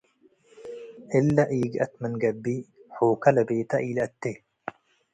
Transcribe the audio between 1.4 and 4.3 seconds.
ኢገአት ምን ገብእ ሑከ ለቤተ ኢለአቴ፣